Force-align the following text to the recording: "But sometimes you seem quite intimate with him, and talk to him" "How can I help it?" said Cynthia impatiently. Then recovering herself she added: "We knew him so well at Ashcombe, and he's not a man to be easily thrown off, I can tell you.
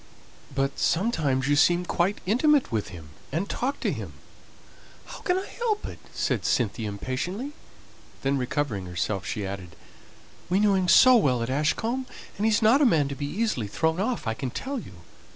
"But 0.55 0.79
sometimes 0.79 1.47
you 1.47 1.55
seem 1.55 1.85
quite 1.85 2.21
intimate 2.25 2.71
with 2.71 2.87
him, 2.87 3.09
and 3.31 3.47
talk 3.47 3.79
to 3.81 3.91
him" 3.93 4.13
"How 5.05 5.19
can 5.19 5.37
I 5.37 5.45
help 5.45 5.85
it?" 5.85 5.99
said 6.11 6.43
Cynthia 6.43 6.89
impatiently. 6.89 7.51
Then 8.23 8.35
recovering 8.39 8.87
herself 8.87 9.27
she 9.27 9.45
added: 9.45 9.75
"We 10.49 10.59
knew 10.59 10.73
him 10.73 10.87
so 10.87 11.15
well 11.17 11.43
at 11.43 11.51
Ashcombe, 11.51 12.07
and 12.35 12.47
he's 12.47 12.63
not 12.63 12.81
a 12.81 12.83
man 12.87 13.09
to 13.09 13.15
be 13.15 13.27
easily 13.27 13.67
thrown 13.67 13.99
off, 13.99 14.25
I 14.25 14.33
can 14.33 14.49
tell 14.49 14.79
you. 14.79 14.93